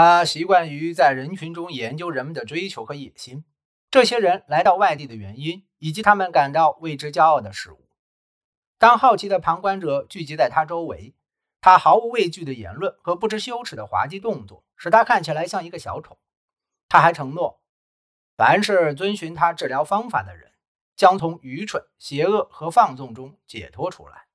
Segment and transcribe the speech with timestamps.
[0.00, 3.44] 他习惯于在人群中研究人们的追求和野心，
[3.90, 7.88] 这些人来到外地的原因，以及他们感到为之骄傲的事物。
[8.78, 11.16] 当好奇的旁观者聚集在他周围，
[11.60, 16.20] 他毫无畏惧的言论和不知羞耻的滑稽动作，使他看起来像一个小丑。
[16.88, 17.60] 他还承诺，
[18.36, 20.52] 凡是遵循他治疗方法的人，
[20.94, 24.28] 将从愚蠢、邪恶和放纵中解脱出来。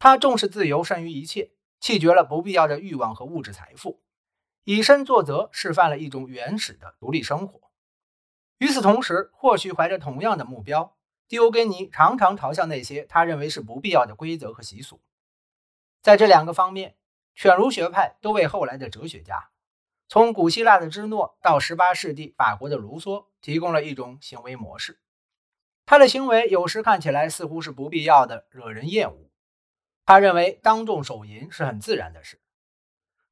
[0.00, 4.02] 他重视自由胜于一切，弃绝了不必要的欲望和物质财富。
[4.64, 7.60] 以身作则，示范了一种原始的独立生活。
[8.58, 10.96] 与此同时，或许怀着同样的目标，
[11.28, 15.00] 狄欧根尼常常嘲笑那些他认为是不必要的规则和习俗。
[16.00, 16.96] 在这两个方面，
[17.34, 19.50] 犬儒学派都为后来的哲学家，
[20.08, 25.00] 从古希腊的芝诺到18世纪法国的卢梭，提供了一种行为模式。
[25.84, 29.30] 他的行为有时看起来似乎是不必要的，惹人厌恶。
[30.06, 32.40] 他认为当众手淫是很自然的事。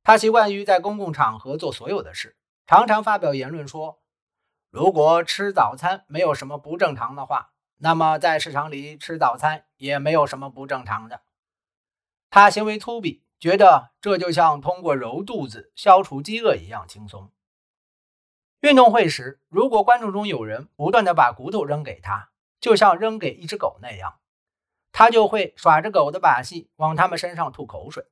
[0.05, 4.01] 他习惯于在公共场合做所有的事，常常发表言论说
[4.71, 11.23] ：“如果吃早餐没有什么不正常的话，那么在市场里吃早餐也没有什么不正常的。”
[12.31, 17.31] 他行为粗鄙，觉得这就像通过揉肚子消除饥饿一样轻松。
[18.61, 24.19] 运动会时，如果观众中有人不断地把骨头扔给他，就像扔给一只狗那样，
[24.91, 28.07] 他就会耍着狗的把戏，往他们身上吐口水。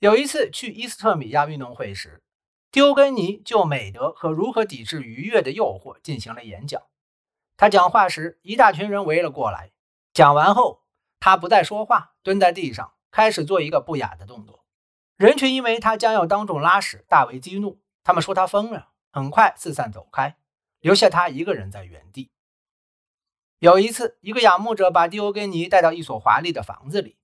[0.00, 2.22] 有一次去伊斯特米亚运动会时，
[2.70, 6.80] 丢根尼就美德和如何抵制愉悦的诱惑进行了演讲。
[7.56, 9.72] 他讲话时，一大群人围了过来。
[10.12, 10.84] 讲完后，
[11.18, 14.64] 他不再说话，蹲在地上，开始做一个不雅的动作。
[15.16, 17.80] 人群因为他将要当众拉屎，大为激怒。
[18.04, 20.36] 他们说他疯了，很快四散走开，
[20.78, 22.30] 留下他一个人在原地。
[23.58, 27.18] 有一次，一个仰慕者把迪欧根尼带到一所华丽的房子里，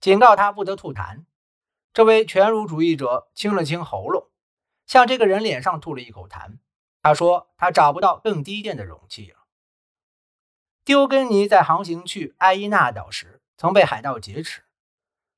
[0.00, 1.24] 警告他不得吐痰。
[1.96, 4.28] 这位全儒主义者清了清喉咙，
[4.86, 6.58] 向这个人脸上吐了一口痰。
[7.00, 9.46] 他说：“他找不到更低贱的容器了。”
[10.84, 14.64] 丢根尼在航行去埃伊纳岛时，曾被海盗劫持。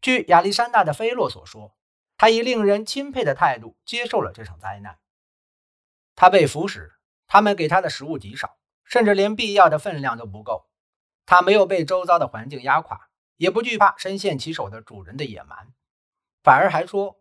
[0.00, 1.76] 据亚历山大的菲洛所说，
[2.16, 4.98] 他以令人钦佩的态度接受了这场灾难。
[6.16, 10.68] 他被俘时，他们给他的食物极少，甚至连必要的分量都不够。
[11.24, 15.72] 他没有被周遭的环境压垮，也不惧怕深陷其手的主人的野蛮。
[16.48, 17.20] 反而还说，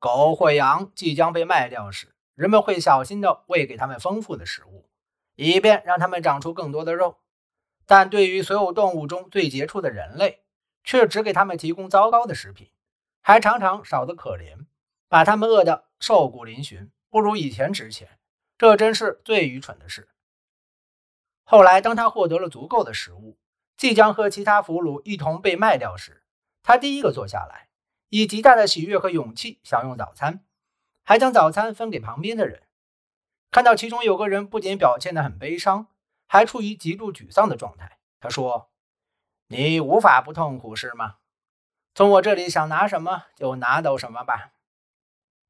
[0.00, 4.90] 狗或羊即将被卖掉时，人们会小心地喂给它们丰富的食物，
[5.36, 7.20] 以便让它们长出更多的肉。
[7.86, 10.42] 但对于所有动物中最杰出的人类，
[10.82, 12.72] 却只给他们提供糟糕的食品，
[13.22, 14.66] 还常常少得可怜，
[15.08, 18.18] 把他们饿得瘦骨嶙峋，不如以前值钱。
[18.58, 20.08] 这真是最愚蠢的事。
[21.44, 23.38] 后来，当他获得了足够的食物，
[23.76, 26.24] 即将和其他俘虏一同被卖掉时，
[26.64, 27.68] 他第一个坐下来。
[28.10, 30.44] 以极大的喜悦和勇气享用早餐，
[31.04, 32.62] 还将早餐分给旁边的人。
[33.50, 35.86] 看到其中有个人不仅表现得很悲伤，
[36.26, 38.70] 还处于极度沮丧的状态，他说
[39.48, 41.16] ：“你无法不痛苦，是吗？
[41.94, 44.52] 从我这里想拿什么就拿走什么吧。”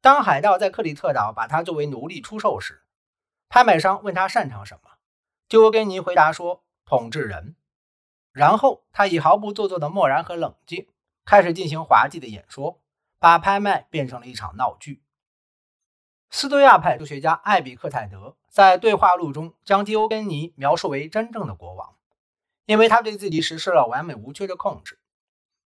[0.01, 2.85] 当海盗在克里特岛把他作为奴隶出售时，
[3.49, 4.93] 拍卖商问他擅长什么，
[5.49, 7.57] 就跟尼回答说：“统治人。”
[8.33, 10.89] 然后他以毫不做作的漠然和冷静。
[11.31, 12.83] 开始进行滑稽的演说，
[13.21, 15.05] 把拍卖变成了一场闹剧。
[16.29, 21.95] 斯多亚派哲学家艾比克泰德在对话录中将狄欧根尼描述为真正的国王，
[22.67, 24.99] 因为他对自己实施了完美无缺的控制。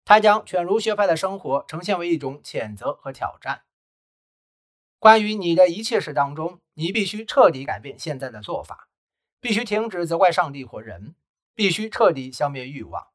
[0.05, 3.63] 他将犬儒学派的生活呈现为一种谴责和挑战。
[4.99, 8.89] 关于你的一切事当中，你必须彻底改变现在的做法，
[9.41, 11.15] 必须停止责怪上帝或人，
[11.55, 13.12] 必须彻底消灭欲望。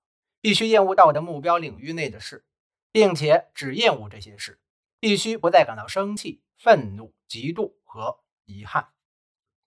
[0.48, 2.46] 必须厌恶到的目标领域内的事，
[2.94, 4.62] 并且只厌恶这些事。
[4.98, 8.88] 必须不再感到生气、愤怒、嫉妒和遗憾。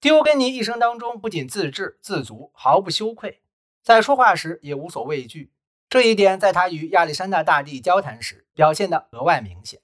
[0.00, 3.42] 迪欧根尼一生当中不仅自知、自足，毫不羞愧，
[3.82, 5.52] 在说话时也无所畏惧。
[5.90, 9.82] 这一点在他与亚历山大大帝交谈时表现得格外明显。